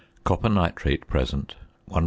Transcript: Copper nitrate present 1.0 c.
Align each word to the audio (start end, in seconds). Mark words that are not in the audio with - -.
Copper 0.23 0.49
nitrate 0.49 1.05
present 1.05 1.53
1.0 1.91 1.93
c. 1.93 1.99